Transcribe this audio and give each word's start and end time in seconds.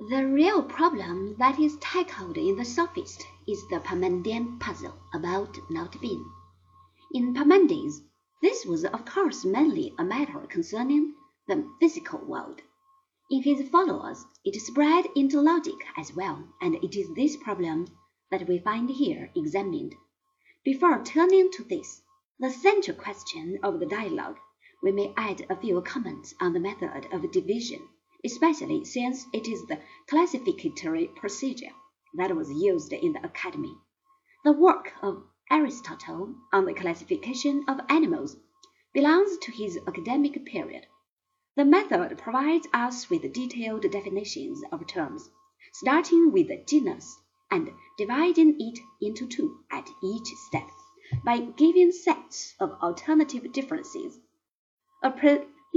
The 0.00 0.24
real 0.24 0.62
problem 0.62 1.34
that 1.38 1.58
is 1.58 1.76
tackled 1.78 2.38
in 2.38 2.54
the 2.54 2.64
Sophist 2.64 3.26
is 3.48 3.66
the 3.66 3.80
Parmenidean 3.80 4.60
puzzle 4.60 4.94
about 5.12 5.58
not 5.70 6.00
being. 6.00 6.24
In 7.12 7.34
Parmenides, 7.34 8.02
this 8.40 8.64
was 8.64 8.84
of 8.84 9.04
course 9.04 9.44
mainly 9.44 9.92
a 9.98 10.04
matter 10.04 10.46
concerning 10.46 11.16
the 11.48 11.68
physical 11.80 12.20
world. 12.20 12.62
In 13.28 13.42
his 13.42 13.68
followers 13.70 14.24
it 14.44 14.54
spread 14.62 15.06
into 15.16 15.40
logic 15.40 15.84
as 15.96 16.14
well, 16.14 16.46
and 16.60 16.76
it 16.76 16.94
is 16.96 17.12
this 17.14 17.36
problem 17.36 17.88
that 18.30 18.46
we 18.46 18.60
find 18.60 18.88
here 18.90 19.32
examined. 19.34 19.96
Before 20.64 21.02
turning 21.02 21.50
to 21.54 21.64
this, 21.64 22.02
the 22.38 22.52
central 22.52 22.96
question 22.96 23.58
of 23.64 23.80
the 23.80 23.86
dialogue, 23.86 24.38
we 24.80 24.92
may 24.92 25.12
add 25.16 25.44
a 25.50 25.56
few 25.56 25.82
comments 25.82 26.36
on 26.40 26.52
the 26.52 26.60
method 26.60 27.08
of 27.10 27.32
division 27.32 27.88
especially 28.24 28.84
since 28.84 29.26
it 29.32 29.46
is 29.46 29.66
the 29.66 29.80
classificatory 30.08 31.08
procedure 31.16 31.72
that 32.14 32.34
was 32.34 32.50
used 32.50 32.92
in 32.92 33.12
the 33.12 33.24
Academy. 33.24 33.74
The 34.44 34.52
work 34.52 34.92
of 35.02 35.24
Aristotle 35.50 36.34
on 36.52 36.64
the 36.64 36.74
classification 36.74 37.64
of 37.68 37.80
animals 37.88 38.36
belongs 38.92 39.38
to 39.38 39.52
his 39.52 39.78
academic 39.86 40.44
period. 40.44 40.86
The 41.56 41.64
method 41.64 42.18
provides 42.18 42.66
us 42.72 43.10
with 43.10 43.32
detailed 43.32 43.90
definitions 43.90 44.62
of 44.70 44.86
terms, 44.86 45.28
starting 45.72 46.32
with 46.32 46.48
the 46.48 46.64
genus 46.66 47.16
and 47.50 47.70
dividing 47.96 48.56
it 48.60 48.78
into 49.00 49.26
two 49.26 49.64
at 49.70 49.88
each 50.02 50.28
step 50.48 50.68
by 51.24 51.38
giving 51.40 51.92
sets 51.92 52.54
of 52.60 52.72
alternative 52.82 53.52
differences. 53.52 54.18
A 55.02 55.10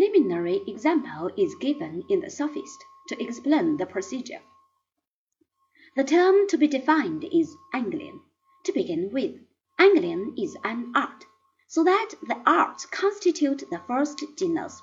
preliminary 0.02 0.64
example 0.66 1.30
is 1.38 1.54
given 1.62 2.04
in 2.10 2.22
the 2.22 2.30
Sophist 2.32 2.84
to 3.08 3.24
explain 3.24 3.78
the 3.78 3.86
procedure. 3.86 4.42
The 5.96 6.04
term 6.04 6.48
to 6.48 6.58
be 6.58 6.68
defined 6.68 7.24
is 7.32 7.56
angling. 7.72 8.20
To 8.64 8.72
begin 8.72 9.12
with, 9.12 9.36
angling 9.78 10.34
is 10.40 10.58
an 10.64 10.92
art, 10.96 11.28
so 11.68 11.84
that 11.84 12.16
the 12.24 12.42
arts 12.48 12.88
constitute 12.88 13.64
the 13.70 13.80
first 13.86 14.24
genus. 14.40 14.82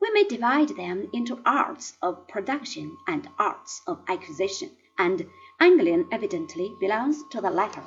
We 0.00 0.12
may 0.12 0.22
divide 0.22 0.68
them 0.68 1.10
into 1.12 1.42
arts 1.44 1.94
of 2.00 2.28
production 2.28 2.96
and 3.08 3.28
arts 3.36 3.82
of 3.88 4.04
acquisition, 4.06 4.70
and 4.96 5.26
angling 5.58 6.06
evidently 6.12 6.76
belongs 6.78 7.24
to 7.30 7.40
the 7.40 7.50
latter. 7.50 7.82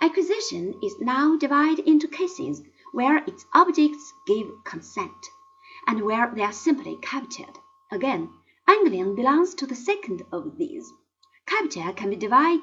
Acquisition 0.00 0.80
is 0.82 0.98
now 1.00 1.36
divided 1.36 1.86
into 1.86 2.08
cases 2.08 2.62
where 2.92 3.18
its 3.18 3.44
objects 3.52 4.14
give 4.26 4.48
consent 4.64 5.28
and 5.86 6.02
where 6.02 6.30
they 6.34 6.42
are 6.42 6.52
simply 6.52 6.98
captured. 7.02 7.58
Again, 7.90 8.30
angling 8.68 9.14
belongs 9.14 9.54
to 9.54 9.66
the 9.66 9.74
second 9.74 10.22
of 10.30 10.58
these. 10.58 10.88
Capture 11.46 11.92
can 11.92 12.10
be 12.10 12.16
divided 12.16 12.62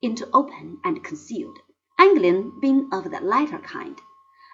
into 0.00 0.28
open 0.32 0.78
and 0.84 1.04
concealed, 1.04 1.58
angling 1.98 2.58
being 2.60 2.88
of 2.92 3.10
the 3.10 3.20
latter 3.20 3.58
kind. 3.58 4.00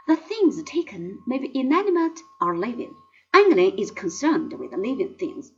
The 0.06 0.16
things 0.16 0.62
taken 0.62 1.22
may 1.26 1.38
be 1.38 1.50
inanimate 1.54 2.20
or 2.40 2.56
living. 2.56 2.94
angling 3.34 3.78
is 3.78 3.90
concerned 3.90 4.58
with 4.58 4.72
living 4.72 5.16
things. 5.18 5.52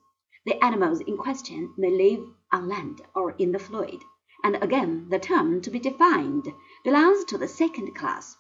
The 0.45 0.63
animals 0.65 1.01
in 1.01 1.17
question 1.17 1.73
may 1.79 1.91
live 1.91 2.27
on 2.51 2.69
land 2.69 3.01
or 3.15 3.33
in 3.33 3.53
the 3.53 3.59
fluid, 3.59 4.03
and 4.43 4.57
again 4.63 5.09
the 5.09 5.19
term 5.19 5.61
to 5.63 5.71
be 5.71 5.79
defined 5.79 6.53
belongs 6.83 7.25
to 7.27 7.39
the 7.39 7.47
second 7.47 7.95
class. 7.95 8.37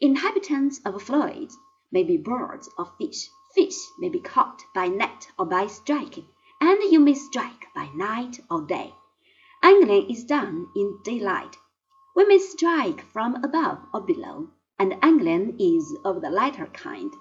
Inhabitants 0.00 0.80
of 0.84 1.02
fluids 1.02 1.58
may 1.92 2.04
be 2.04 2.16
birds 2.16 2.70
or 2.78 2.86
fish. 2.98 3.28
Fish 3.54 3.76
may 3.98 4.08
be 4.08 4.20
caught 4.20 4.62
by 4.72 4.86
net 4.86 5.26
or 5.38 5.44
by 5.44 5.66
striking, 5.66 6.26
and 6.60 6.80
you 6.84 7.00
may 7.00 7.14
strike 7.14 7.66
by 7.74 7.88
night 7.94 8.38
or 8.48 8.62
day. 8.62 8.94
Angling 9.62 10.08
is 10.08 10.24
done 10.24 10.68
in 10.76 11.00
daylight. 11.02 11.56
We 12.14 12.24
may 12.26 12.38
strike 12.38 13.00
from 13.12 13.42
above 13.44 13.78
or 13.92 14.02
below, 14.02 14.50
and 14.78 15.02
angling 15.02 15.58
is 15.58 15.96
of 16.04 16.20
the 16.20 16.30
latter 16.30 16.66
kind. 16.66 17.12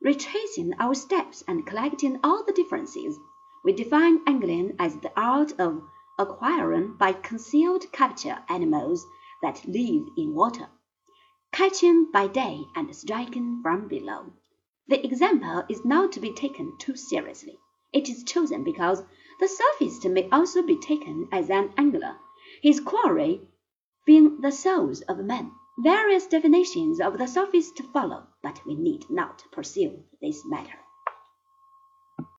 Retracing 0.00 0.74
our 0.80 0.94
steps 0.94 1.44
and 1.46 1.66
collecting 1.66 2.18
all 2.24 2.44
the 2.44 2.52
differences, 2.52 3.16
we 3.64 3.72
define 3.72 4.20
angling 4.26 4.74
as 4.78 4.96
the 4.96 5.12
art 5.16 5.52
of 5.60 5.82
acquiring 6.18 6.94
by 6.94 7.12
concealed 7.12 7.90
capture 7.92 8.38
animals 8.48 9.06
that 9.42 9.64
live 9.66 10.08
in 10.16 10.34
water 10.34 10.68
catching 11.52 12.10
by 12.12 12.26
day 12.26 12.64
and 12.76 12.94
striking 12.94 13.60
from 13.62 13.88
below. 13.88 14.32
The 14.86 15.04
example 15.04 15.64
is 15.68 15.84
not 15.84 16.12
to 16.12 16.20
be 16.20 16.32
taken 16.32 16.76
too 16.78 16.96
seriously. 16.96 17.58
It 17.92 18.08
is 18.08 18.24
chosen 18.24 18.64
because 18.64 19.02
the 19.40 19.48
sophist 19.48 20.04
may 20.06 20.28
also 20.30 20.62
be 20.62 20.76
taken 20.78 21.28
as 21.32 21.50
an 21.50 21.72
angler, 21.76 22.16
his 22.62 22.80
quarry 22.80 23.48
being 24.04 24.40
the 24.40 24.50
souls 24.50 25.02
of 25.02 25.18
men. 25.18 25.52
Various 25.78 26.26
definitions 26.26 27.00
of 27.00 27.18
the 27.18 27.26
sophist 27.26 27.78
follow, 27.92 28.26
but 28.42 28.60
we 28.66 28.74
need 28.74 29.08
not 29.10 29.44
pursue 29.52 30.02
this 30.20 30.44
matter. 30.44 30.78